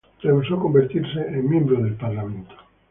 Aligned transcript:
Rehusó 0.23 0.57
convertirse 0.59 1.19
en 1.19 1.47
miembro 1.47 1.79
del 1.79 1.93
parlamento. 1.95 2.55